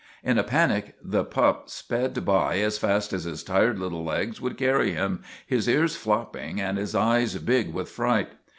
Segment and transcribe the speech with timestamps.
[0.23, 4.57] In a panic the pup sped by as fast as his tired little legs would
[4.57, 8.31] carry him, his ears flopping and his eyes big with fright.